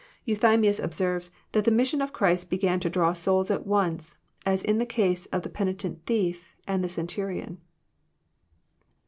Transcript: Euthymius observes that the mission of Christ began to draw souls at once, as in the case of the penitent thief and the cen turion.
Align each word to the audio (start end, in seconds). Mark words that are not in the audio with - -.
Euthymius 0.27 0.79
observes 0.83 1.29
that 1.51 1.63
the 1.63 1.69
mission 1.69 2.01
of 2.01 2.11
Christ 2.11 2.49
began 2.49 2.79
to 2.79 2.89
draw 2.89 3.13
souls 3.13 3.51
at 3.51 3.67
once, 3.67 4.17
as 4.47 4.63
in 4.63 4.79
the 4.79 4.85
case 4.87 5.27
of 5.27 5.43
the 5.43 5.47
penitent 5.49 6.07
thief 6.07 6.55
and 6.65 6.83
the 6.83 6.89
cen 6.89 7.05
turion. 7.05 7.57